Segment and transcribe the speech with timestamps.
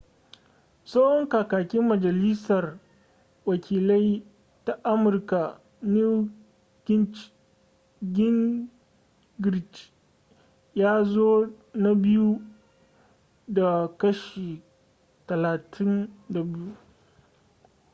[0.89, 2.65] tsohon kakakin majalisar
[3.47, 4.09] wakilai
[4.65, 5.39] ta amurka
[6.83, 7.13] newt
[8.15, 9.77] gingrich
[10.79, 11.29] ya zo
[11.83, 12.29] na biyu
[13.55, 13.67] da
[14.01, 14.49] kashi
[15.27, 16.75] 32